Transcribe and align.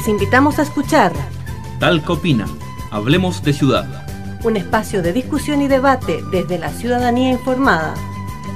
Les 0.00 0.08
invitamos 0.08 0.58
a 0.58 0.62
escuchar 0.62 1.12
Talca 1.78 2.14
Opina, 2.14 2.46
Hablemos 2.90 3.42
de 3.42 3.52
Ciudad. 3.52 4.06
Un 4.42 4.56
espacio 4.56 5.02
de 5.02 5.12
discusión 5.12 5.60
y 5.60 5.68
debate 5.68 6.20
desde 6.32 6.58
la 6.58 6.70
ciudadanía 6.70 7.30
informada. 7.30 7.92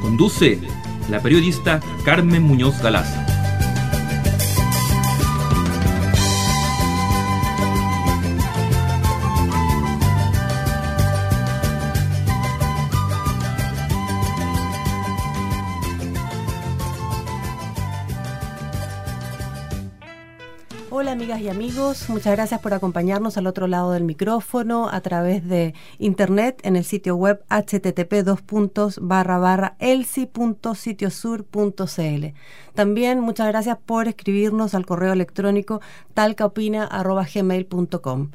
Conduce 0.01 0.59
la 1.11 1.21
periodista 1.21 1.81
Carmen 2.03 2.45
Muñoz 2.45 2.81
Galaz. 2.81 3.24
Hola 20.91 21.13
amigas 21.13 21.41
y 21.41 21.49
amigos, 21.49 22.11
muchas 22.11 22.35
gracias 22.35 22.61
por 22.61 22.75
acompañarnos 22.75 23.39
al 23.39 23.47
otro 23.47 23.67
lado 23.67 23.93
del 23.93 24.05
micrófono 24.05 24.91
a 24.91 25.01
través 25.01 25.49
de 25.49 25.73
internet 25.99 26.61
en 26.63 26.77
el 26.77 26.85
sitio 26.85 27.17
web 27.17 27.43
http 27.49 28.13
elsi.sitiosur.cl. 29.79 32.27
También 32.75 33.21
muchas 33.21 33.49
gracias 33.49 33.79
por 33.85 34.09
escribirnos 34.09 34.75
al 34.75 34.85
correo 34.85 35.15
electrónico 35.15 35.81
talcaopina.gmail.com. 36.13 38.31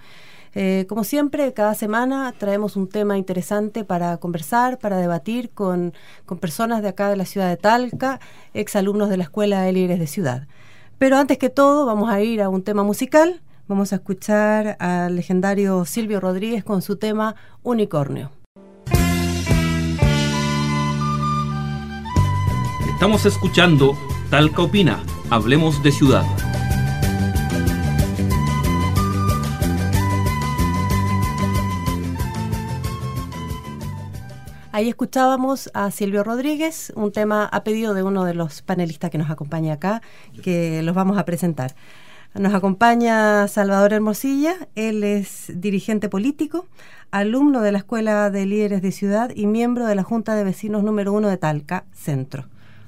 Eh, 0.56 0.88
como 0.90 1.04
siempre, 1.04 1.54
cada 1.54 1.76
semana 1.76 2.34
traemos 2.38 2.76
un 2.76 2.90
tema 2.90 3.20
interesante 3.20 3.86
para 3.86 4.18
conversar, 4.18 4.80
para 4.80 4.98
debatir 4.98 5.52
con, 5.52 5.94
con 6.26 6.40
personas 6.40 6.82
de 6.82 6.88
acá 6.90 7.10
de 7.10 7.16
la 7.16 7.26
ciudad 7.26 7.50
de 7.50 7.58
Talca, 7.58 8.20
exalumnos 8.56 9.10
de 9.10 9.18
la 9.18 9.24
Escuela 9.24 9.62
de 9.62 9.72
Líderes 9.72 10.00
de 10.00 10.08
Ciudad. 10.08 10.48
Pero 11.00 11.18
antes 11.18 11.38
que 11.38 11.50
todo, 11.50 11.86
vamos 11.86 12.10
a 12.10 12.22
ir 12.22 12.42
a 12.42 12.50
un 12.50 12.62
tema 12.62 12.84
musical. 12.84 13.42
Vamos 13.70 13.94
a 13.94 13.96
escuchar 13.96 14.76
al 14.80 15.16
legendario 15.16 15.86
Silvio 15.86 16.20
Rodríguez 16.20 16.66
con 16.66 16.82
su 16.82 16.98
tema 16.98 17.36
Unicornio. 17.64 18.32
Estamos 22.94 23.26
escuchando 23.26 23.98
Talca 24.30 24.62
Opina, 24.62 25.02
Hablemos 25.30 25.82
de 25.84 25.94
Ciudad. 25.94 26.26
Ahí 34.80 34.88
escuchábamos 34.88 35.70
a 35.74 35.92
Silvio 35.92 36.24
Rodríguez, 36.24 36.94
un 36.96 37.12
tema 37.12 37.44
a 37.44 37.66
pedido 37.66 37.94
de 37.94 38.02
uno 38.02 38.24
de 38.24 38.34
los 38.34 38.62
panelistas 38.62 39.12
que 39.12 39.18
nos 39.18 39.30
acompaña 39.30 39.74
acá, 39.74 40.02
que 40.42 40.82
los 40.84 40.96
vamos 40.96 41.18
a 41.18 41.26
presentar. 41.26 41.76
Nos 42.34 42.54
acompaña 42.54 43.50
Salvador 43.50 43.92
Hermosilla, 43.92 44.56
él 44.76 45.04
es 45.04 45.52
dirigente 45.54 46.08
político, 46.08 46.66
alumno 47.12 47.60
de 47.60 47.74
la 47.74 47.80
Escuela 47.80 48.30
de 48.30 48.46
Líderes 48.46 48.82
de 48.82 48.94
Ciudad 48.94 49.32
y 49.36 49.48
miembro 49.48 49.86
de 49.86 49.96
la 49.96 50.04
Junta 50.04 50.34
de 50.34 50.46
Vecinos 50.46 50.82
número 50.82 51.12
uno 51.12 51.28
de 51.28 51.36
Talca, 51.36 51.84
Centro. 51.92 52.46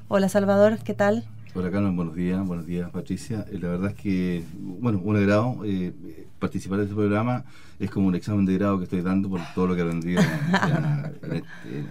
Hola 0.08 0.30
Salvador, 0.30 0.78
¿qué 0.86 0.94
tal? 0.94 1.26
Hola 1.54 1.70
Carmen, 1.70 1.98
buenos 1.98 2.16
días, 2.16 2.48
buenos 2.48 2.66
días 2.66 2.90
Patricia. 2.92 3.46
Eh, 3.52 3.60
la 3.62 3.68
verdad 3.68 3.92
es 3.92 3.98
que, 3.98 4.42
bueno, 4.58 5.02
un 5.04 5.18
agrado 5.18 5.60
eh, 5.66 5.92
participar 6.40 6.78
de 6.78 6.86
este 6.86 6.96
programa 6.96 7.44
es 7.78 7.92
como 7.92 8.08
un 8.08 8.16
examen 8.16 8.46
de 8.46 8.54
grado 8.54 8.78
que 8.78 8.86
estoy 8.86 9.02
dando 9.02 9.30
por 9.30 9.42
todo 9.54 9.68
lo 9.68 9.76
que 9.76 9.82
aprendí 9.82 10.12
en, 10.12 10.20
este, 10.20 11.44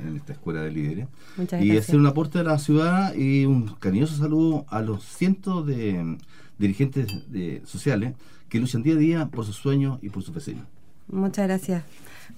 en, 0.06 0.16
esta 0.16 0.32
escuela 0.32 0.62
de 0.62 0.70
líderes. 0.70 1.08
Muchas 1.36 1.62
y 1.62 1.76
hacer 1.76 1.96
un 1.96 2.06
aporte 2.06 2.38
a 2.38 2.42
la 2.42 2.58
ciudad 2.58 3.14
y 3.14 3.44
un 3.44 3.68
cariñoso 3.74 4.16
saludo 4.16 4.64
a 4.70 4.80
los 4.80 5.04
cientos 5.04 5.66
de 5.66 6.16
dirigentes 6.58 7.30
de, 7.30 7.60
sociales 7.66 8.14
que 8.48 8.60
luchan 8.60 8.82
día 8.82 8.94
a 8.94 8.98
día 8.98 9.26
por 9.26 9.44
sus 9.44 9.56
sueños 9.56 9.98
y 10.00 10.08
por 10.08 10.22
sus 10.22 10.34
vecinos. 10.34 10.64
Muchas 11.06 11.46
gracias 11.46 11.84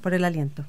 por 0.00 0.12
el 0.12 0.24
aliento. 0.24 0.64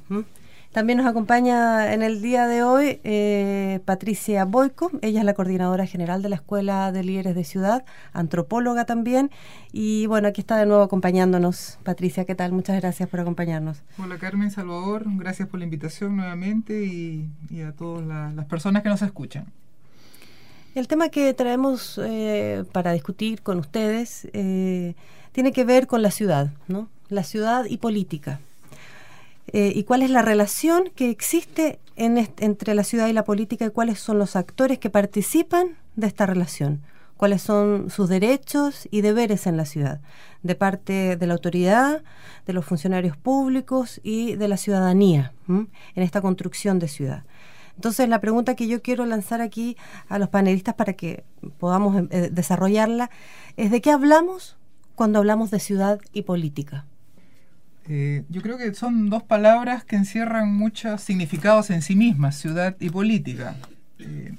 También 0.73 0.97
nos 0.97 1.06
acompaña 1.06 1.94
en 1.94 2.01
el 2.01 2.19
día 2.19 2.47
de 2.47 2.63
hoy 2.63 3.00
eh, 3.03 3.79
Patricia 3.85 4.44
Boico, 4.45 4.89
ella 5.03 5.19
es 5.19 5.25
la 5.25 5.35
coordinadora 5.35 5.85
general 5.85 6.23
de 6.23 6.29
la 6.29 6.35
Escuela 6.38 6.91
de 6.91 7.03
Líderes 7.03 7.35
de 7.35 7.44
Ciudad, 7.44 7.85
antropóloga 8.11 8.85
también, 8.85 9.29
y 9.72 10.07
bueno, 10.07 10.28
aquí 10.28 10.41
está 10.41 10.57
de 10.57 10.66
nuevo 10.66 10.81
acompañándonos. 10.81 11.78
Patricia, 11.83 12.25
¿qué 12.25 12.33
tal? 12.33 12.53
Muchas 12.53 12.81
gracias 12.81 13.07
por 13.07 13.19
acompañarnos. 13.19 13.83
Hola 14.00 14.17
Carmen, 14.17 14.50
Salvador, 14.50 15.03
gracias 15.06 15.47
por 15.47 15.59
la 15.59 15.66
invitación 15.66 16.17
nuevamente 16.17 16.83
y, 16.83 17.29
a 17.62 17.73
todas 17.73 18.33
las 18.33 18.45
personas 18.45 18.81
que 18.81 18.89
nos 18.89 19.03
escuchan. 19.03 19.45
El 20.73 20.88
tema 20.88 21.09
que 21.09 21.35
traemos 21.35 22.01
eh, 22.03 22.63
para 22.72 22.94
discutir 22.94 23.44
con 23.44 23.59
ustedes 23.59 24.28
eh, 24.33 24.95
tiene 25.33 25.51
que 25.51 25.66
ver 25.66 25.85
con 25.85 26.01
la 26.01 26.09
ciudad, 26.09 26.51
¿no? 26.67 26.89
La 27.09 27.23
ciudad 27.23 27.66
y 27.66 27.78
política. 27.78 28.39
Eh, 29.47 29.73
y 29.75 29.83
cuál 29.83 30.03
es 30.03 30.09
la 30.09 30.21
relación 30.21 30.89
que 30.95 31.09
existe 31.09 31.79
entre 31.95 32.73
la 32.73 32.83
ciudad 32.83 33.07
y 33.07 33.13
la 33.13 33.25
política 33.25 33.65
y 33.65 33.69
cuáles 33.69 33.99
son 33.99 34.17
los 34.17 34.35
actores 34.35 34.79
que 34.79 34.89
participan 34.89 35.77
de 35.95 36.07
esta 36.07 36.25
relación, 36.25 36.81
cuáles 37.17 37.41
son 37.41 37.89
sus 37.89 38.09
derechos 38.09 38.87
y 38.89 39.01
deberes 39.01 39.45
en 39.45 39.57
la 39.57 39.65
ciudad, 39.65 40.01
de 40.41 40.55
parte 40.55 41.17
de 41.17 41.27
la 41.27 41.33
autoridad, 41.33 42.03
de 42.47 42.53
los 42.53 42.65
funcionarios 42.65 43.17
públicos 43.17 43.99
y 44.01 44.35
de 44.35 44.47
la 44.47 44.57
ciudadanía 44.57 45.33
en 45.47 45.67
esta 45.95 46.21
construcción 46.21 46.79
de 46.79 46.87
ciudad. 46.87 47.23
Entonces, 47.75 48.07
la 48.07 48.21
pregunta 48.21 48.55
que 48.55 48.67
yo 48.67 48.81
quiero 48.81 49.05
lanzar 49.05 49.41
aquí 49.41 49.77
a 50.07 50.19
los 50.19 50.29
panelistas 50.29 50.75
para 50.75 50.93
que 50.93 51.25
podamos 51.57 52.03
eh, 52.11 52.29
desarrollarla 52.31 53.09
es 53.57 53.71
de 53.71 53.81
qué 53.81 53.91
hablamos 53.91 54.57
cuando 54.95 55.19
hablamos 55.19 55.51
de 55.51 55.59
ciudad 55.59 55.99
y 56.11 56.23
política. 56.23 56.85
Eh, 57.88 58.23
yo 58.29 58.41
creo 58.41 58.57
que 58.57 58.73
son 58.73 59.09
dos 59.09 59.23
palabras 59.23 59.83
que 59.83 59.95
encierran 59.95 60.53
muchos 60.53 61.01
significados 61.01 61.69
en 61.69 61.81
sí 61.81 61.95
mismas, 61.95 62.38
ciudad 62.38 62.75
y 62.79 62.89
política. 62.89 63.55
Eh, 63.99 64.33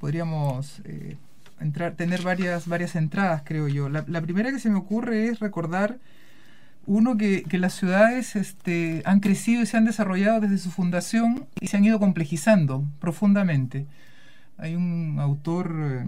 podríamos 0.00 0.80
eh, 0.84 1.16
entrar, 1.60 1.94
tener 1.94 2.22
varias, 2.22 2.66
varias 2.66 2.96
entradas, 2.96 3.42
creo 3.44 3.68
yo. 3.68 3.88
La, 3.88 4.20
primera 4.22 4.50
que 4.50 4.58
se 4.58 4.70
me 4.70 4.76
ocurre 4.76 5.28
es 5.28 5.38
recordar, 5.38 5.98
uno, 6.86 7.16
que, 7.16 7.42
que, 7.42 7.58
las 7.58 7.74
ciudades 7.74 8.34
este, 8.34 9.02
han 9.04 9.20
crecido 9.20 9.62
y 9.62 9.66
se 9.66 9.76
han 9.76 9.84
desarrollado 9.84 10.40
desde 10.40 10.58
su 10.58 10.70
fundación 10.70 11.46
y 11.60 11.68
se 11.68 11.76
han 11.76 11.84
ido 11.84 12.00
complejizando 12.00 12.84
profundamente. 12.98 13.86
Hay 14.56 14.74
un 14.74 15.18
autor 15.20 16.02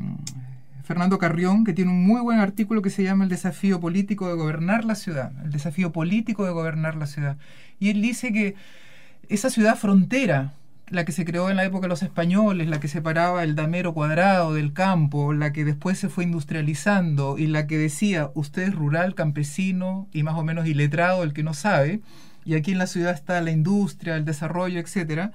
Fernando 0.84 1.18
Carrión, 1.18 1.64
que 1.64 1.72
tiene 1.72 1.90
un 1.90 2.04
muy 2.04 2.20
buen 2.20 2.38
artículo 2.38 2.82
que 2.82 2.90
se 2.90 3.02
llama 3.02 3.24
El 3.24 3.30
desafío 3.30 3.80
político 3.80 4.28
de 4.28 4.34
gobernar 4.34 4.84
la 4.84 4.94
ciudad, 4.94 5.32
el 5.44 5.50
desafío 5.50 5.92
político 5.92 6.44
de 6.44 6.52
gobernar 6.52 6.96
la 6.96 7.06
ciudad. 7.06 7.36
Y 7.78 7.90
él 7.90 8.02
dice 8.02 8.32
que 8.32 8.54
esa 9.28 9.50
ciudad 9.50 9.76
frontera, 9.76 10.54
la 10.88 11.04
que 11.04 11.12
se 11.12 11.24
creó 11.24 11.50
en 11.50 11.56
la 11.56 11.64
época 11.64 11.82
de 11.82 11.88
los 11.88 12.02
españoles, 12.02 12.68
la 12.68 12.80
que 12.80 12.88
separaba 12.88 13.44
el 13.44 13.54
damero 13.54 13.94
cuadrado 13.94 14.54
del 14.54 14.72
campo, 14.72 15.32
la 15.32 15.52
que 15.52 15.64
después 15.64 15.98
se 15.98 16.08
fue 16.08 16.24
industrializando 16.24 17.38
y 17.38 17.46
la 17.46 17.66
que 17.66 17.78
decía, 17.78 18.30
usted 18.34 18.62
es 18.62 18.74
rural, 18.74 19.14
campesino 19.14 20.08
y 20.12 20.22
más 20.22 20.34
o 20.34 20.44
menos 20.44 20.66
iletrado, 20.66 21.22
el 21.22 21.32
que 21.32 21.44
no 21.44 21.54
sabe, 21.54 22.00
y 22.44 22.54
aquí 22.54 22.72
en 22.72 22.78
la 22.78 22.86
ciudad 22.86 23.12
está 23.12 23.40
la 23.40 23.52
industria, 23.52 24.16
el 24.16 24.24
desarrollo, 24.24 24.80
etcétera 24.80 25.32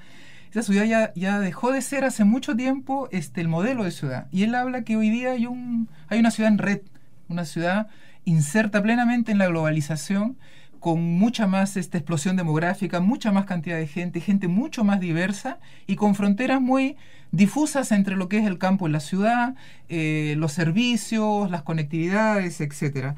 esa 0.55 0.71
ciudad 0.71 1.11
ya, 1.15 1.39
dejó 1.39 1.73
de 1.73 1.81
ser 1.81 2.05
hace 2.05 2.23
mucho 2.23 2.55
tiempo 2.55 3.09
este, 3.11 3.41
el 3.41 3.49
modelo 3.49 3.83
de 3.83 3.91
ciudad. 3.91 4.27
Y 4.31 4.43
él 4.43 4.55
habla 4.55 4.83
que 4.83 4.95
hoy 4.95 5.09
día 5.09 5.31
hay, 5.31 5.47
un, 5.47 5.89
hay 6.07 6.19
una 6.19 6.31
ciudad 6.31 6.49
en 6.49 6.59
red, 6.59 6.79
una 7.27 7.43
ciudad 7.43 7.87
inserta 8.23 8.81
plenamente 8.81 9.33
en 9.33 9.37
la 9.37 9.47
globalización, 9.47 10.37
con 10.79 11.01
mucha 11.17 11.45
más 11.45 11.75
esta 11.75 11.97
explosión 11.97 12.37
demográfica, 12.37 13.01
mucha 13.01 13.33
más 13.33 13.45
cantidad 13.45 13.75
de 13.75 13.87
gente, 13.87 14.21
gente 14.21 14.47
mucho 14.47 14.85
más 14.85 15.01
diversa 15.01 15.59
y 15.87 15.97
con 15.97 16.15
fronteras 16.15 16.61
muy 16.61 16.95
difusas 17.31 17.91
entre 17.91 18.15
lo 18.15 18.29
que 18.29 18.37
es 18.37 18.45
el 18.45 18.57
campo 18.57 18.87
y 18.87 18.91
la 18.91 19.01
ciudad, 19.01 19.55
eh, 19.89 20.35
los 20.37 20.53
servicios, 20.53 21.51
las 21.51 21.63
conectividades, 21.63 22.61
etc. 22.61 23.15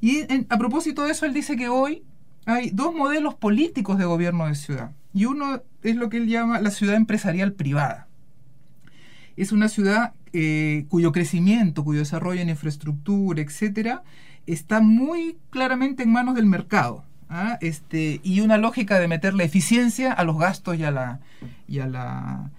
Y 0.00 0.24
a 0.48 0.58
propósito 0.58 1.04
de 1.04 1.12
eso, 1.12 1.26
él 1.26 1.32
dice 1.32 1.56
que 1.56 1.68
hoy 1.68 2.02
hay 2.46 2.70
dos 2.70 2.94
modelos 2.94 3.34
políticos 3.34 3.98
de 3.98 4.04
gobierno 4.04 4.46
de 4.46 4.54
ciudad. 4.54 4.92
Y 5.14 5.26
uno 5.26 5.62
es 5.82 5.96
lo 5.96 6.08
que 6.08 6.16
él 6.16 6.28
llama 6.28 6.60
la 6.60 6.70
ciudad 6.70 6.96
empresarial 6.96 7.52
privada. 7.52 8.08
Es 9.36 9.52
una 9.52 9.68
ciudad 9.68 10.12
eh, 10.32 10.86
cuyo 10.88 11.12
crecimiento, 11.12 11.84
cuyo 11.84 12.00
desarrollo 12.00 12.40
en 12.40 12.48
infraestructura, 12.48 13.40
etcétera, 13.40 14.02
está 14.46 14.80
muy 14.80 15.38
claramente 15.50 16.02
en 16.02 16.12
manos 16.12 16.34
del 16.34 16.46
mercado. 16.46 17.04
¿ah? 17.28 17.58
Este, 17.60 18.20
y 18.22 18.40
una 18.40 18.58
lógica 18.58 18.98
de 18.98 19.08
meterle 19.08 19.44
eficiencia 19.44 20.12
a 20.12 20.24
los 20.24 20.38
gastos 20.38 20.78
y 20.78 20.84
a 20.84 20.90
la, 20.90 21.20
y 21.68 21.78
a 21.78 21.86
la, 21.86 22.50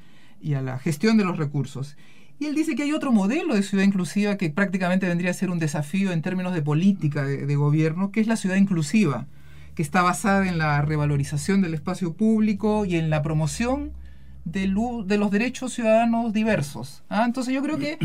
y 0.42 0.54
a 0.54 0.62
la 0.62 0.80
gestión 0.80 1.18
de 1.18 1.26
los 1.26 1.38
recursos. 1.38 1.98
Y 2.40 2.46
él 2.46 2.56
dice 2.56 2.76
que 2.76 2.84
hay 2.84 2.94
otro 2.94 3.12
modelo 3.12 3.54
de 3.54 3.64
ciudad 3.64 3.84
inclusiva 3.84 4.38
que 4.38 4.50
prácticamente 4.50 5.08
vendría 5.08 5.32
a 5.32 5.36
ser 5.36 5.50
un 5.50 5.60
desafío 5.60 6.12
en 6.12 6.22
términos 6.22 6.54
de 6.54 6.62
política 6.62 7.24
de 7.24 7.56
gobierno, 7.56 8.12
que 8.12 8.22
es 8.22 8.28
la 8.28 8.36
ciudad 8.36 8.56
inclusiva 8.56 9.28
que 9.76 9.82
está 9.82 10.02
basada 10.02 10.48
en 10.48 10.58
la 10.58 10.82
revalorización 10.82 11.62
del 11.62 11.74
espacio 11.74 12.14
público 12.14 12.86
y 12.86 12.96
en 12.96 13.10
la 13.10 13.22
promoción 13.22 13.92
de, 14.46 14.62
de 15.06 15.18
los 15.18 15.32
derechos 15.32 15.74
ciudadanos 15.74 16.34
diversos. 16.34 17.04
¿ah? 17.10 17.24
Entonces 17.26 17.54
yo 17.54 17.62
creo 17.62 17.78
que 17.78 17.98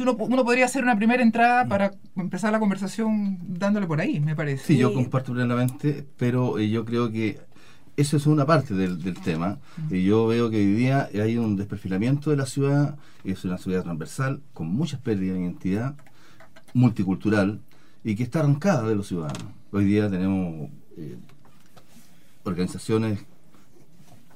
uno, 0.00 0.16
uno, 0.18 0.44
podría 0.44 0.66
hacer 0.66 0.82
una 0.82 0.96
primera 0.96 1.22
entrada 1.22 1.66
para 1.66 1.92
empezar 2.16 2.52
la 2.52 2.60
conversación 2.60 3.38
dándole 3.42 3.86
por 3.86 4.00
ahí, 4.00 4.20
me 4.20 4.36
parece. 4.36 4.64
Sí, 4.64 4.76
yo 4.76 4.94
comparto 4.94 5.32
plenamente, 5.32 6.06
pero 6.16 6.58
eh, 6.58 6.70
yo 6.70 6.84
creo 6.84 7.10
que 7.10 7.40
eso 7.96 8.16
es 8.16 8.26
una 8.26 8.46
parte 8.46 8.74
del, 8.74 9.02
del 9.02 9.14
tema. 9.14 9.58
Y 9.90 10.04
yo 10.04 10.26
veo 10.26 10.48
que 10.48 10.56
hoy 10.56 10.72
día 10.74 11.08
hay 11.12 11.36
un 11.36 11.56
desperfilamiento 11.56 12.30
de 12.30 12.36
la 12.36 12.46
ciudad, 12.46 12.96
es 13.24 13.44
una 13.44 13.58
ciudad 13.58 13.82
transversal, 13.82 14.40
con 14.54 14.68
muchas 14.68 15.00
pérdidas 15.00 15.36
de 15.36 15.42
identidad, 15.42 15.94
multicultural, 16.72 17.60
y 18.04 18.14
que 18.14 18.22
está 18.22 18.40
arrancada 18.40 18.88
de 18.88 18.94
los 18.94 19.08
ciudadanos. 19.08 19.59
Hoy 19.72 19.84
día 19.84 20.10
tenemos 20.10 20.68
eh, 20.96 21.16
organizaciones 22.42 23.20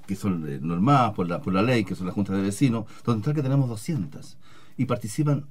que 0.07 0.15
son 0.15 0.49
eh, 0.49 0.61
normadas 0.63 1.13
por 1.15 1.29
la, 1.29 1.41
por 1.43 1.53
la 1.53 1.63
ley, 1.63 1.85
que 1.85 1.97
son 1.97 2.07
las 2.07 2.15
juntas 2.15 2.37
de 2.37 2.43
vecinos, 2.43 2.85
donde 3.05 3.25
tal 3.25 3.35
que 3.35 3.43
tenemos 3.43 3.69
200 3.69 4.37
y 4.77 4.85
participan 4.85 5.45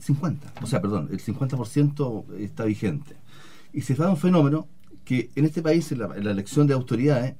50, 0.00 0.52
o 0.62 0.66
sea, 0.66 0.80
perdón, 0.80 1.08
el 1.12 1.20
50% 1.20 2.24
está 2.38 2.64
vigente. 2.64 3.14
Y 3.72 3.82
se 3.82 3.94
da 3.94 4.10
un 4.10 4.16
fenómeno 4.16 4.66
que 5.04 5.30
en 5.36 5.44
este 5.44 5.62
país, 5.62 5.92
en 5.92 6.00
la, 6.00 6.06
elección 6.16 6.66
de 6.66 6.74
autoridades, 6.74 7.36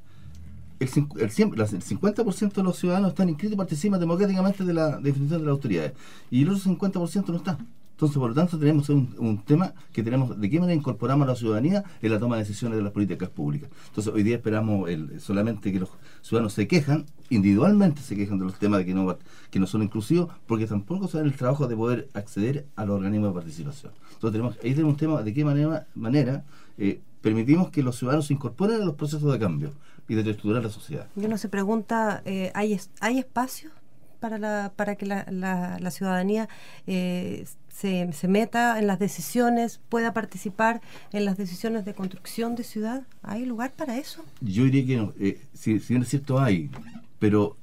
el, 0.79 0.89
el, 0.89 1.23
el 1.23 1.31
50% 1.31 2.53
de 2.53 2.63
los 2.63 2.79
ciudadanos 2.79 3.11
están 3.11 3.29
inscritos 3.29 3.55
y 3.55 3.57
participan 3.57 3.99
democráticamente 3.99 4.65
de 4.65 4.75
la 4.75 4.99
definición 4.99 5.41
de 5.41 5.47
las 5.47 5.53
autoridades. 5.53 5.93
Y 6.31 6.43
el 6.43 6.51
otro 6.51 6.73
50% 6.73 7.29
no 7.31 7.37
está. 7.37 7.59
Entonces, 7.99 8.17
por 8.17 8.29
lo 8.29 8.35
tanto, 8.37 8.57
tenemos 8.61 8.89
un, 8.91 9.43
tema 9.45 9.75
que 9.93 10.05
tenemos 10.05 10.41
de 10.41 10.49
qué 10.49 10.61
manera 10.61 10.79
incorporamos 10.79 11.27
a 11.27 11.33
la 11.33 11.37
ciudadanía 11.37 11.83
en 12.01 12.13
la 12.13 12.21
toma 12.21 12.37
de 12.37 12.43
decisiones 12.45 12.79
de 12.79 12.85
las 12.85 12.93
políticas 12.93 13.29
públicas. 13.29 13.71
Entonces, 13.89 14.15
hoy 14.15 14.23
día 14.23 14.37
esperamos 14.37 14.89
el, 14.89 15.21
solamente 15.21 15.73
que 15.73 15.81
los 15.81 15.91
ciudadanos 16.23 16.53
se 16.53 16.69
quejan, 16.69 17.07
individualmente 17.29 18.01
se 18.01 18.15
quejan 18.15 18.39
de 18.39 18.45
los 18.45 18.57
temas 18.57 18.79
de 18.79 18.87
que 18.87 18.95
no, 18.95 19.19
que 19.51 19.59
no 19.59 19.67
son 19.67 19.83
inclusivos, 19.83 20.29
porque 20.47 20.69
tampoco 20.69 21.09
dan 21.09 21.27
el 21.27 21.35
trabajo 21.35 21.67
de 21.67 21.75
poder 21.75 22.09
acceder 22.15 22.67
a 22.77 22.85
los 22.85 22.95
organismos 22.95 23.31
de 23.31 23.35
participación. 23.35 23.93
Entonces, 24.13 24.31
tenemos, 24.31 24.57
ahí 24.63 24.71
tenemos 24.75 24.93
un 24.93 24.97
tema 24.97 25.23
de 25.23 25.35
qué 25.35 25.45
manera, 25.45 25.89
manera 25.97 26.45
eh, 26.77 27.01
permitimos 27.21 27.71
que 27.71 27.83
los 27.83 27.99
ciudadanos 27.99 28.29
se 28.29 28.33
incorporen 28.33 28.81
a 28.81 28.85
los 28.85 28.95
procesos 28.95 29.33
de 29.33 29.41
cambio 29.41 29.73
y 30.07 30.15
de 30.15 30.23
reestructurar 30.23 30.63
la 30.63 30.71
sociedad. 30.71 31.09
Y 31.17 31.25
uno 31.25 31.37
se 31.37 31.49
pregunta, 31.49 32.23
eh, 32.25 32.53
¿hay, 32.55 32.79
¿hay 33.01 33.19
espacio 33.19 33.71
para, 34.19 34.39
la, 34.39 34.73
para 34.77 34.97
que 34.97 35.07
la, 35.07 35.25
la, 35.31 35.91
ciudadanía 35.91 36.49
eh, 36.87 37.47
se, 37.69 38.13
se, 38.13 38.29
meta 38.29 38.79
en 38.79 38.87
las 38.87 38.99
decisiones, 38.99 39.81
pueda 39.89 40.13
participar 40.13 40.81
en 41.13 41.25
las 41.25 41.37
decisiones 41.37 41.85
de 41.85 41.95
construcción 41.95 42.55
de 42.55 42.65
ciudad? 42.65 43.03
¿Hay 43.23 43.47
lugar 43.47 43.73
para 43.73 43.97
eso? 43.97 44.25
Yo 44.41 44.65
diría 44.65 44.87
que 44.87 44.97
no. 44.97 45.13
Eh, 45.19 45.41
si, 45.55 45.79
si 45.81 45.95
bien 45.95 46.03
es 46.03 46.09
cierto 46.09 46.39
hay, 46.39 46.71
pero 47.19 47.57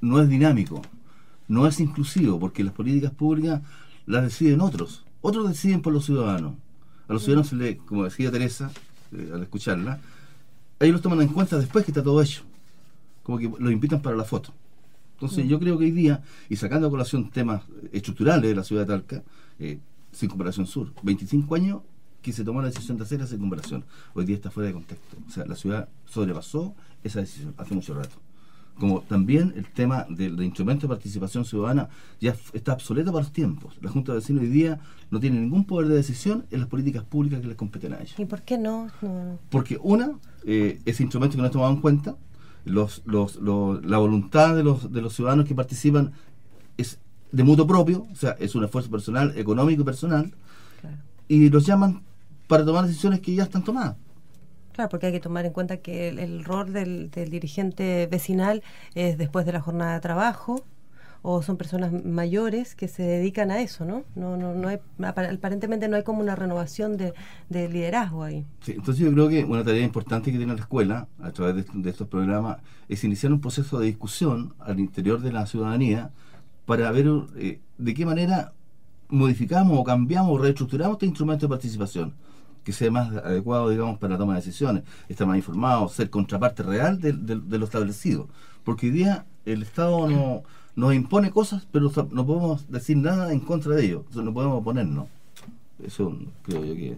no 0.00 0.20
es 0.20 0.28
dinámico, 0.28 0.82
no 1.48 1.66
es 1.66 1.80
inclusivo, 1.80 2.38
porque 2.38 2.64
las 2.64 2.74
políticas 2.74 3.12
públicas 3.12 3.60
las 4.06 4.22
deciden 4.22 4.60
otros. 4.60 5.04
Otros 5.20 5.48
deciden 5.48 5.82
por 5.82 5.92
los 5.92 6.04
ciudadanos. 6.04 6.54
A 7.08 7.12
los 7.12 7.22
ciudadanos 7.22 7.48
se 7.48 7.56
le, 7.56 7.76
como 7.78 8.04
decía 8.04 8.30
Teresa, 8.30 8.70
eh, 9.12 9.30
al 9.32 9.42
escucharla, 9.42 10.00
ellos 10.80 10.94
los 10.94 11.02
toman 11.02 11.22
en 11.22 11.28
cuenta 11.28 11.58
después 11.58 11.84
que 11.84 11.90
está 11.90 12.02
todo 12.02 12.20
hecho. 12.20 12.42
Como 13.22 13.38
que 13.38 13.50
los 13.58 13.72
invitan 13.72 14.02
para 14.02 14.16
la 14.16 14.24
foto. 14.24 14.52
Entonces 15.24 15.48
yo 15.48 15.58
creo 15.58 15.78
que 15.78 15.86
hoy 15.86 15.90
día, 15.90 16.22
y 16.50 16.56
sacando 16.56 16.86
a 16.86 16.90
colación 16.90 17.30
temas 17.30 17.62
estructurales 17.92 18.42
de 18.42 18.54
la 18.54 18.62
ciudad 18.62 18.82
de 18.82 18.88
Talca, 18.88 19.22
eh, 19.58 19.78
Circunvalación 20.12 20.66
Sur, 20.66 20.92
25 21.02 21.54
años 21.54 21.80
que 22.20 22.32
se 22.32 22.44
tomó 22.44 22.60
la 22.60 22.68
decisión 22.68 22.98
de 22.98 23.04
hacer 23.04 23.20
esa 23.20 23.28
circunvalación. 23.28 23.84
Hoy 24.14 24.26
día 24.26 24.36
está 24.36 24.50
fuera 24.50 24.68
de 24.68 24.74
contexto. 24.74 25.16
O 25.26 25.30
sea, 25.30 25.46
la 25.46 25.56
ciudad 25.56 25.88
sobrepasó 26.04 26.74
esa 27.02 27.20
decisión 27.20 27.54
hace 27.56 27.74
mucho 27.74 27.94
rato. 27.94 28.16
Como 28.78 29.00
también 29.02 29.52
el 29.56 29.66
tema 29.66 30.06
del, 30.10 30.42
instrumento 30.42 30.86
de 30.86 30.94
participación 30.94 31.44
ciudadana 31.44 31.88
ya 32.20 32.36
está 32.52 32.74
obsoleto 32.74 33.10
para 33.12 33.24
los 33.24 33.32
tiempos. 33.32 33.76
La 33.80 33.90
Junta 33.90 34.12
de 34.12 34.18
Vecinos 34.18 34.42
hoy 34.42 34.48
día 34.48 34.80
no 35.10 35.20
tiene 35.20 35.40
ningún 35.40 35.64
poder 35.64 35.88
de 35.88 35.96
decisión 35.96 36.44
en 36.50 36.60
las 36.60 36.68
políticas 36.68 37.04
públicas 37.04 37.40
que 37.40 37.46
les 37.46 37.56
competen 37.56 37.94
a 37.94 37.96
ellos. 37.96 38.18
¿Y 38.18 38.24
por 38.26 38.42
qué 38.42 38.58
no? 38.58 38.90
Porque 39.50 39.78
una, 39.82 40.18
eh, 40.44 40.80
ese 40.84 41.02
instrumento 41.02 41.36
que 41.36 41.42
no 41.42 41.50
tomado 41.50 41.72
en 41.72 41.80
cuenta, 41.80 42.16
los, 42.64 43.02
los, 43.04 43.36
la 43.84 43.98
voluntad 43.98 44.54
de 44.56 44.62
los, 44.62 44.92
de 44.92 45.00
los 45.02 45.14
ciudadanos 45.14 45.46
que 45.46 45.54
participan 45.54 46.12
es 46.76 46.98
de 47.32 47.42
mutuo 47.42 47.66
propio, 47.66 48.06
o 48.12 48.16
sea, 48.16 48.36
es 48.38 48.54
un 48.54 48.64
esfuerzo 48.64 48.90
personal, 48.90 49.36
económico 49.36 49.82
y 49.82 49.84
personal, 49.84 50.32
y 51.28 51.48
los 51.50 51.66
llaman 51.66 52.02
para 52.46 52.64
tomar 52.64 52.86
decisiones 52.86 53.20
que 53.20 53.34
ya 53.34 53.44
están 53.44 53.64
tomadas. 53.64 53.96
Claro, 54.72 54.90
porque 54.90 55.06
hay 55.06 55.12
que 55.12 55.20
tomar 55.20 55.44
en 55.46 55.52
cuenta 55.52 55.76
que 55.76 56.08
el, 56.08 56.44
rol 56.44 56.72
del, 56.72 57.10
del, 57.10 57.30
dirigente 57.30 58.08
vecinal 58.10 58.62
es 58.94 59.18
después 59.18 59.46
de 59.46 59.52
la 59.52 59.60
jornada 59.60 59.94
de 59.94 60.00
trabajo, 60.00 60.64
o 61.26 61.40
son 61.40 61.56
personas 61.56 61.90
mayores 62.04 62.74
que 62.74 62.86
se 62.86 63.02
dedican 63.02 63.50
a 63.50 63.62
eso, 63.62 63.86
¿no? 63.86 64.04
No, 64.14 64.36
no, 64.36 64.52
no 64.54 64.68
aparentemente 65.08 65.88
no 65.88 65.96
hay 65.96 66.02
como 66.02 66.20
una 66.20 66.36
renovación 66.36 66.98
de, 66.98 67.14
liderazgo 67.48 68.24
ahí. 68.24 68.44
Entonces 68.66 69.02
yo 69.02 69.10
creo 69.10 69.30
que 69.30 69.42
una 69.42 69.64
tarea 69.64 69.82
importante 69.82 70.30
que 70.30 70.36
tiene 70.36 70.54
la 70.54 70.60
escuela 70.60 71.08
a 71.22 71.30
través 71.30 71.64
de, 71.72 71.88
estos 71.88 72.08
programas 72.08 72.58
es 72.90 73.02
iniciar 73.04 73.32
un 73.32 73.40
proceso 73.40 73.78
de 73.78 73.86
discusión 73.86 74.52
al 74.58 74.78
interior 74.78 75.22
de 75.22 75.32
la 75.32 75.46
ciudadanía 75.46 76.10
para 76.66 76.92
ver 76.92 77.06
eh, 77.36 77.58
de 77.78 77.94
qué 77.94 78.04
manera 78.04 78.52
modificamos 79.08 79.78
o 79.78 79.82
cambiamos 79.82 80.30
o 80.30 80.36
reestructuramos 80.36 80.96
este 80.96 81.06
instrumento 81.06 81.46
de 81.46 81.48
participación 81.48 82.14
que 82.64 82.72
sea 82.74 82.90
más 82.90 83.10
adecuado, 83.16 83.70
digamos, 83.70 83.98
para 83.98 84.12
la 84.12 84.18
toma 84.18 84.34
de 84.34 84.40
decisiones, 84.40 84.82
estar 85.08 85.26
más 85.26 85.38
informado, 85.38 85.88
ser 85.88 86.10
contraparte 86.10 86.62
real 86.62 87.00
de 87.00 87.58
lo 87.58 87.64
establecido. 87.64 88.28
Porque 88.62 88.88
hoy 88.88 88.92
día 88.92 89.24
el 89.46 89.62
Estado 89.62 90.06
no 90.08 90.42
nos 90.76 90.94
impone 90.94 91.30
cosas, 91.30 91.66
pero 91.70 91.90
no 92.10 92.26
podemos 92.26 92.70
decir 92.70 92.96
nada 92.96 93.32
en 93.32 93.40
contra 93.40 93.74
de 93.74 93.84
ello, 93.84 94.04
no 94.14 94.32
podemos 94.32 94.60
oponernos. 94.60 95.08
Eso 95.84 96.16
creo 96.42 96.64
yo 96.64 96.74
que... 96.74 96.96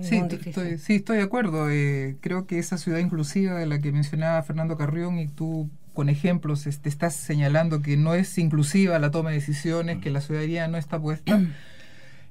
Sí 0.00 0.16
estoy, 0.16 0.78
sí, 0.78 0.94
estoy 0.94 1.18
de 1.18 1.22
acuerdo. 1.22 1.70
Eh, 1.70 2.16
creo 2.20 2.46
que 2.46 2.58
esa 2.58 2.78
ciudad 2.78 2.98
inclusiva 2.98 3.58
de 3.58 3.66
la 3.66 3.78
que 3.78 3.92
mencionaba 3.92 4.42
Fernando 4.42 4.78
Carrión 4.78 5.18
y 5.18 5.28
tú 5.28 5.68
con 5.92 6.08
ejemplos 6.08 6.66
te 6.80 6.88
estás 6.88 7.14
señalando 7.14 7.82
que 7.82 7.98
no 7.98 8.14
es 8.14 8.38
inclusiva 8.38 8.98
la 8.98 9.10
toma 9.10 9.30
de 9.30 9.36
decisiones, 9.36 9.98
que 9.98 10.10
la 10.10 10.20
ciudadanía 10.22 10.68
no 10.68 10.78
está 10.78 10.98
puesta, 10.98 11.40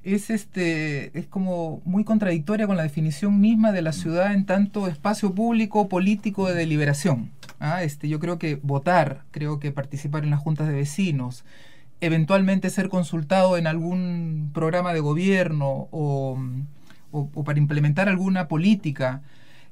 es 0.03 0.29
este 0.29 1.17
es 1.17 1.27
como 1.27 1.81
muy 1.85 2.03
contradictoria 2.03 2.67
con 2.67 2.77
la 2.77 2.83
definición 2.83 3.39
misma 3.39 3.71
de 3.71 3.81
la 3.81 3.93
ciudad 3.93 4.33
en 4.33 4.45
tanto 4.45 4.87
espacio 4.87 5.33
público 5.33 5.87
político 5.87 6.47
de 6.47 6.55
deliberación. 6.55 7.31
¿ah? 7.59 7.83
Este, 7.83 8.09
yo 8.09 8.19
creo 8.19 8.39
que 8.39 8.55
votar, 8.55 9.23
creo 9.31 9.59
que 9.59 9.71
participar 9.71 10.23
en 10.23 10.31
las 10.31 10.39
juntas 10.39 10.67
de 10.67 10.73
vecinos, 10.73 11.45
eventualmente 12.01 12.69
ser 12.69 12.89
consultado 12.89 13.57
en 13.57 13.67
algún 13.67 14.49
programa 14.53 14.93
de 14.93 14.99
gobierno 14.99 15.87
o, 15.91 16.37
para 17.45 17.59
implementar 17.59 18.09
alguna 18.09 18.47
política, 18.47 19.21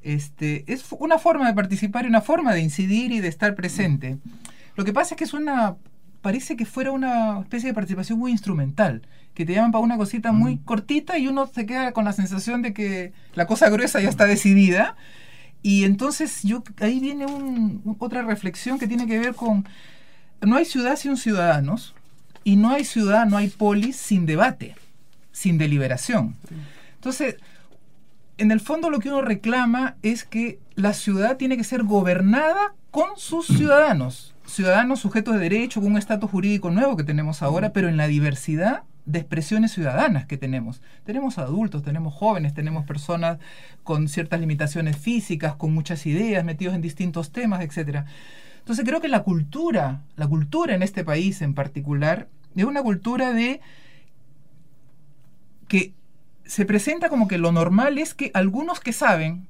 este, 0.03 0.71
es 0.71 0.85
una 0.99 1.17
forma 1.17 1.47
de 1.47 1.53
participar 1.53 2.05
y 2.05 2.09
una 2.09 2.21
forma 2.21 2.53
de 2.53 2.61
incidir 2.61 3.11
y 3.11 3.19
de 3.19 3.27
estar 3.27 3.55
presente. 3.55 4.17
Lo 4.75 4.85
que 4.85 4.93
pasa 4.93 5.15
es 5.15 5.17
que 5.17 5.23
es 5.23 5.33
una, 5.33 5.75
parece 6.21 6.55
que 6.55 6.65
fuera 6.65 6.91
una 6.91 7.39
especie 7.41 7.69
de 7.69 7.73
participación 7.73 8.19
muy 8.19 8.31
instrumental, 8.31 9.01
que 9.33 9.45
te 9.45 9.53
llaman 9.53 9.71
para 9.71 9.83
una 9.83 9.97
cosita 9.97 10.31
muy 10.31 10.55
mm. 10.55 10.63
cortita 10.65 11.17
y 11.17 11.27
uno 11.27 11.47
se 11.47 11.65
queda 11.65 11.91
con 11.91 12.05
la 12.05 12.13
sensación 12.13 12.61
de 12.61 12.73
que 12.73 13.13
la 13.35 13.47
cosa 13.47 13.69
gruesa 13.69 14.01
ya 14.01 14.09
está 14.09 14.25
decidida 14.25 14.95
y 15.61 15.83
entonces 15.83 16.41
yo 16.43 16.63
ahí 16.79 16.99
viene 16.99 17.25
otra 17.99 18.21
reflexión 18.21 18.79
que 18.79 18.87
tiene 18.87 19.07
que 19.07 19.19
ver 19.19 19.35
con, 19.35 19.67
no 20.41 20.55
hay 20.55 20.65
ciudad 20.65 20.95
sin 20.95 21.17
ciudadanos 21.17 21.95
y 22.43 22.55
no 22.55 22.69
hay 22.71 22.85
ciudad, 22.85 23.25
no 23.25 23.37
hay 23.37 23.49
polis 23.49 23.97
sin 23.97 24.25
debate, 24.25 24.75
sin 25.31 25.57
deliberación. 25.57 26.35
Entonces, 26.95 27.35
en 28.37 28.51
el 28.51 28.61
fondo 28.61 28.89
lo 28.89 28.99
que 28.99 29.09
uno 29.09 29.21
reclama 29.21 29.97
es 30.01 30.23
que 30.23 30.59
la 30.75 30.93
ciudad 30.93 31.35
tiene 31.35 31.57
que 31.57 31.65
ser 31.65 31.83
gobernada 31.83 32.73
con 32.89 33.17
sus 33.17 33.47
ciudadanos, 33.47 34.33
ciudadanos 34.49 34.99
sujetos 34.99 35.35
de 35.35 35.41
derecho, 35.41 35.81
con 35.81 35.91
un 35.91 35.97
estatus 35.97 36.29
jurídico 36.29 36.71
nuevo 36.71 36.97
que 36.97 37.03
tenemos 37.03 37.41
ahora, 37.41 37.71
pero 37.71 37.87
en 37.87 37.97
la 37.97 38.07
diversidad 38.07 38.83
de 39.05 39.19
expresiones 39.19 39.71
ciudadanas 39.71 40.25
que 40.25 40.37
tenemos. 40.37 40.81
Tenemos 41.03 41.37
adultos, 41.37 41.83
tenemos 41.83 42.13
jóvenes, 42.13 42.53
tenemos 42.53 42.85
personas 42.85 43.39
con 43.83 44.07
ciertas 44.07 44.39
limitaciones 44.39 44.97
físicas, 44.97 45.55
con 45.55 45.73
muchas 45.73 46.05
ideas, 46.05 46.43
metidos 46.45 46.75
en 46.75 46.81
distintos 46.81 47.31
temas, 47.31 47.61
etc. 47.61 48.05
Entonces 48.59 48.85
creo 48.85 49.01
que 49.01 49.07
la 49.07 49.23
cultura, 49.23 50.01
la 50.15 50.27
cultura 50.27 50.75
en 50.75 50.83
este 50.83 51.03
país 51.03 51.41
en 51.41 51.53
particular, 51.53 52.27
es 52.55 52.65
una 52.65 52.83
cultura 52.83 53.33
de 53.33 53.61
que 55.67 55.93
se 56.45 56.65
presenta 56.65 57.09
como 57.09 57.27
que 57.27 57.37
lo 57.37 57.51
normal 57.51 57.97
es 57.97 58.13
que 58.13 58.31
algunos 58.33 58.79
que 58.79 58.93
saben, 58.93 59.47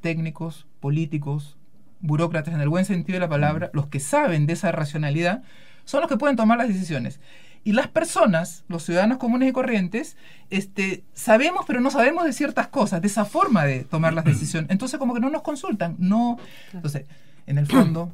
técnicos, 0.00 0.66
políticos, 0.80 1.56
burócratas 2.02 2.52
en 2.52 2.60
el 2.60 2.68
buen 2.68 2.84
sentido 2.84 3.16
de 3.16 3.20
la 3.20 3.28
palabra, 3.28 3.70
los 3.72 3.86
que 3.86 4.00
saben 4.00 4.46
de 4.46 4.52
esa 4.52 4.72
racionalidad, 4.72 5.42
son 5.84 6.00
los 6.00 6.10
que 6.10 6.18
pueden 6.18 6.36
tomar 6.36 6.58
las 6.58 6.68
decisiones. 6.68 7.20
Y 7.64 7.72
las 7.72 7.86
personas, 7.86 8.64
los 8.68 8.82
ciudadanos 8.82 9.18
comunes 9.18 9.48
y 9.48 9.52
corrientes, 9.52 10.16
este, 10.50 11.04
sabemos 11.14 11.64
pero 11.66 11.80
no 11.80 11.90
sabemos 11.90 12.24
de 12.24 12.32
ciertas 12.32 12.66
cosas, 12.66 13.00
de 13.00 13.06
esa 13.06 13.24
forma 13.24 13.64
de 13.64 13.84
tomar 13.84 14.12
las 14.12 14.24
decisiones. 14.26 14.70
Entonces 14.70 14.98
como 14.98 15.14
que 15.14 15.20
no 15.20 15.30
nos 15.30 15.42
consultan, 15.42 15.96
no... 15.98 16.38
Entonces, 16.72 17.06
en 17.46 17.58
el 17.58 17.66
fondo, 17.66 18.12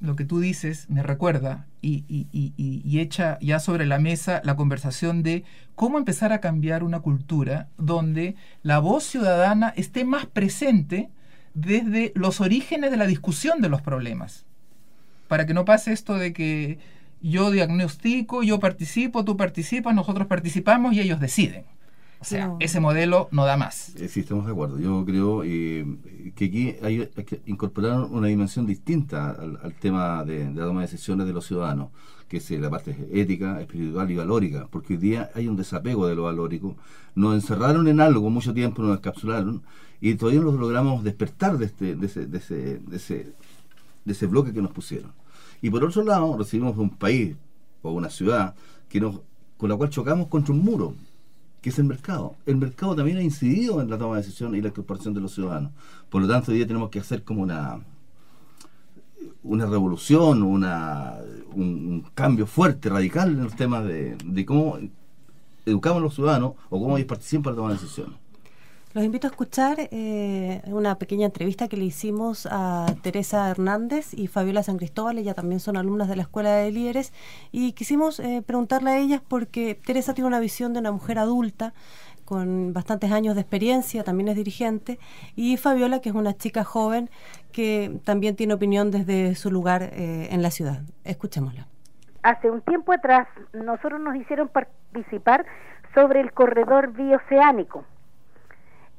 lo 0.00 0.16
que 0.16 0.24
tú 0.24 0.40
dices 0.40 0.86
me 0.88 1.02
recuerda 1.02 1.66
y, 1.82 2.04
y, 2.08 2.98
echa 2.98 3.38
ya 3.40 3.60
sobre 3.60 3.86
la 3.86 3.98
mesa 3.98 4.40
la 4.44 4.56
conversación 4.56 5.22
de 5.22 5.44
cómo 5.74 5.98
empezar 5.98 6.32
a 6.32 6.40
cambiar 6.40 6.82
una 6.82 7.00
cultura 7.00 7.68
donde 7.76 8.34
la 8.62 8.78
voz 8.78 9.04
ciudadana 9.04 9.72
esté 9.76 10.04
más 10.04 10.26
presente 10.26 11.10
desde 11.54 12.12
los 12.14 12.40
orígenes 12.40 12.90
de 12.90 12.96
la 12.96 13.06
discusión 13.06 13.60
de 13.60 13.68
los 13.68 13.82
problemas. 13.82 14.44
Para 15.28 15.46
que 15.46 15.54
no 15.54 15.64
pase 15.64 15.92
esto 15.92 16.14
de 16.14 16.32
que 16.32 16.78
yo 17.20 17.50
diagnostico, 17.50 18.42
yo 18.42 18.58
participo, 18.58 19.24
tú 19.24 19.36
participas, 19.36 19.94
nosotros 19.94 20.26
participamos 20.26 20.94
y 20.94 21.00
ellos 21.00 21.20
deciden. 21.20 21.64
O 22.20 22.24
sea, 22.24 22.54
ese 22.60 22.80
modelo 22.80 23.28
no 23.30 23.46
da 23.46 23.56
más. 23.56 23.96
Eh, 23.96 24.06
sí, 24.06 24.20
estamos 24.20 24.44
de 24.44 24.52
acuerdo. 24.52 24.78
Yo 24.78 25.06
creo 25.06 25.42
eh, 25.42 25.86
que 26.36 26.44
aquí 26.44 26.74
hay, 26.82 27.06
que 27.06 27.40
incorporar 27.46 28.00
una 28.02 28.26
dimensión 28.26 28.66
distinta 28.66 29.30
al, 29.30 29.74
tema 29.80 30.22
de, 30.24 30.52
la 30.52 30.66
toma 30.66 30.82
de 30.82 30.86
decisiones 30.86 31.26
de 31.26 31.32
los 31.32 31.46
ciudadanos, 31.46 31.88
que 32.28 32.36
es 32.36 32.50
la 32.50 32.68
parte 32.68 32.94
ética, 33.10 33.58
espiritual 33.62 34.10
y 34.10 34.16
valórica, 34.16 34.68
porque 34.70 34.94
hoy 34.94 34.98
día 34.98 35.30
hay 35.34 35.48
un 35.48 35.56
desapego 35.56 36.06
de 36.06 36.14
lo 36.14 36.24
valórico. 36.24 36.76
Nos 37.14 37.34
encerraron 37.34 37.88
en 37.88 38.00
algo 38.00 38.28
mucho 38.28 38.52
tiempo, 38.52 38.82
nos 38.82 38.98
encapsularon, 38.98 39.62
y 40.00 40.14
todavía 40.14 40.40
no 40.40 40.52
logramos 40.52 41.04
despertar 41.04 41.58
de, 41.58 41.66
este, 41.66 41.94
de, 41.94 42.06
ese, 42.06 42.26
de, 42.26 42.38
ese, 42.38 42.78
de, 42.78 42.96
ese, 42.96 43.32
de 44.04 44.12
ese 44.12 44.26
bloque 44.26 44.52
que 44.52 44.62
nos 44.62 44.72
pusieron. 44.72 45.12
Y 45.62 45.70
por 45.70 45.84
otro 45.84 46.02
lado, 46.02 46.36
recibimos 46.38 46.76
un 46.78 46.90
país 46.90 47.36
o 47.82 47.92
una 47.92 48.08
ciudad 48.08 48.54
que 48.88 49.00
nos, 49.00 49.20
con 49.58 49.68
la 49.68 49.76
cual 49.76 49.90
chocamos 49.90 50.28
contra 50.28 50.54
un 50.54 50.64
muro 50.64 50.94
que 51.60 51.68
es 51.68 51.78
el 51.78 51.84
mercado. 51.84 52.36
El 52.46 52.56
mercado 52.56 52.96
también 52.96 53.18
ha 53.18 53.22
incidido 53.22 53.82
en 53.82 53.90
la 53.90 53.98
toma 53.98 54.16
de 54.16 54.22
decisiones 54.22 54.58
y 54.58 54.62
la 54.62 54.68
incorporación 54.68 55.12
de 55.12 55.20
los 55.20 55.34
ciudadanos. 55.34 55.72
Por 56.08 56.22
lo 56.22 56.28
tanto, 56.28 56.50
hoy 56.50 56.56
día 56.56 56.66
tenemos 56.66 56.88
que 56.88 57.00
hacer 57.00 57.22
como 57.22 57.42
una 57.42 57.80
una 59.42 59.66
revolución, 59.66 60.42
una, 60.42 61.14
un, 61.52 62.04
cambio 62.14 62.46
fuerte, 62.46 62.88
radical 62.88 63.30
en 63.30 63.44
los 63.44 63.56
temas 63.56 63.84
de, 63.84 64.16
de 64.24 64.46
cómo 64.46 64.78
educamos 65.66 65.98
a 65.98 66.02
los 66.04 66.14
ciudadanos 66.14 66.52
o 66.68 66.80
cómo 66.80 66.96
ellos 66.96 67.08
participan 67.08 67.42
para 67.42 67.56
tomar 67.56 67.72
decisiones. 67.72 68.16
Los 68.92 69.04
invito 69.04 69.28
a 69.28 69.30
escuchar 69.30 69.76
eh, 69.78 70.62
una 70.66 70.96
pequeña 70.96 71.26
entrevista 71.26 71.68
que 71.68 71.76
le 71.76 71.84
hicimos 71.84 72.48
a 72.50 72.86
Teresa 73.02 73.48
Hernández 73.48 74.12
y 74.14 74.26
Fabiola 74.26 74.64
San 74.64 74.78
Cristóbal, 74.78 75.16
ellas 75.16 75.36
también 75.36 75.60
son 75.60 75.76
alumnas 75.76 76.08
de 76.08 76.16
la 76.16 76.22
Escuela 76.22 76.50
de 76.56 76.72
Líderes, 76.72 77.12
y 77.52 77.72
quisimos 77.74 78.18
eh, 78.18 78.42
preguntarle 78.44 78.90
a 78.90 78.98
ellas 78.98 79.22
porque 79.28 79.76
Teresa 79.76 80.12
tiene 80.12 80.26
una 80.26 80.40
visión 80.40 80.72
de 80.72 80.80
una 80.80 80.90
mujer 80.90 81.20
adulta 81.20 81.72
con 82.24 82.72
bastantes 82.72 83.12
años 83.12 83.36
de 83.36 83.42
experiencia, 83.42 84.02
también 84.02 84.26
es 84.26 84.34
dirigente, 84.34 84.98
y 85.36 85.56
Fabiola, 85.56 86.00
que 86.00 86.08
es 86.08 86.14
una 86.16 86.36
chica 86.36 86.64
joven 86.64 87.10
que 87.52 88.00
también 88.02 88.34
tiene 88.34 88.54
opinión 88.54 88.90
desde 88.90 89.36
su 89.36 89.52
lugar 89.52 89.82
eh, 89.84 90.30
en 90.32 90.42
la 90.42 90.50
ciudad. 90.50 90.80
Escuchémosla. 91.04 91.68
Hace 92.24 92.50
un 92.50 92.60
tiempo 92.62 92.92
atrás 92.92 93.28
nosotros 93.52 94.00
nos 94.00 94.16
hicieron 94.16 94.48
participar 94.48 95.46
sobre 95.94 96.20
el 96.20 96.32
corredor 96.32 96.92
bioceánico 96.92 97.84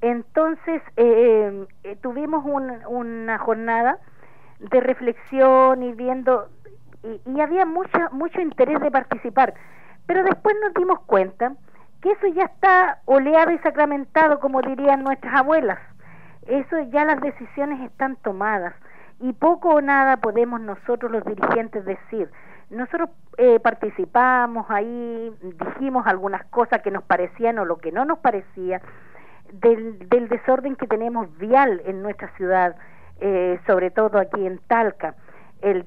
entonces 0.01 0.81
eh, 0.97 1.65
eh, 1.83 1.95
tuvimos 2.01 2.43
una 2.45 3.37
jornada 3.37 3.99
de 4.59 4.79
reflexión 4.79 5.83
y 5.83 5.93
viendo, 5.93 6.49
y, 7.03 7.39
había 7.39 7.65
mucha, 7.65 8.09
mucho 8.09 8.41
interés 8.41 8.79
de 8.79 8.91
participar, 8.91 9.53
pero 10.05 10.23
después 10.23 10.55
nos 10.61 10.73
dimos 10.73 10.99
cuenta 11.01 11.53
que 12.01 12.11
eso 12.11 12.27
ya 12.27 12.43
está 12.43 12.99
oleado 13.05 13.51
y 13.51 13.59
sacramentado, 13.59 14.39
como 14.39 14.61
dirían 14.61 15.03
nuestras 15.03 15.35
abuelas. 15.35 15.79
Eso 16.47 16.79
ya 16.89 17.05
las 17.05 17.21
decisiones 17.21 17.81
están 17.81 18.15
tomadas 18.17 18.73
y 19.19 19.33
poco 19.33 19.69
o 19.69 19.81
nada 19.81 20.17
podemos 20.17 20.59
nosotros 20.59 21.11
los 21.11 21.23
dirigentes 21.23 21.85
decir. 21.85 22.29
Nosotros 22.71 23.09
eh, 23.37 23.59
participamos 23.59 24.65
ahí, 24.69 25.31
dijimos 25.41 26.07
algunas 26.07 26.45
cosas 26.45 26.81
que 26.81 26.89
nos 26.89 27.03
parecían 27.03 27.59
o 27.59 27.65
lo 27.65 27.77
que 27.77 27.91
no 27.91 28.05
nos 28.05 28.19
parecía, 28.19 28.81
del, 29.53 30.09
del 30.09 30.27
desorden 30.27 30.75
que 30.75 30.87
tenemos 30.87 31.27
vial 31.37 31.81
en 31.85 32.01
nuestra 32.01 32.35
ciudad, 32.35 32.75
eh, 33.19 33.59
sobre 33.65 33.91
todo 33.91 34.19
aquí 34.19 34.45
en 34.45 34.59
Talca. 34.67 35.15
El 35.61 35.79